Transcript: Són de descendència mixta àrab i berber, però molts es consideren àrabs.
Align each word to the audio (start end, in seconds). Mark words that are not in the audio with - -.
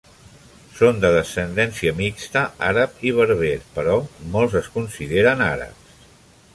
Són 0.77 1.01
de 1.03 1.11
descendència 1.15 1.93
mixta 1.99 2.43
àrab 2.71 3.05
i 3.11 3.13
berber, 3.19 3.53
però 3.77 4.01
molts 4.37 4.61
es 4.65 4.75
consideren 4.79 5.47
àrabs. 5.55 5.97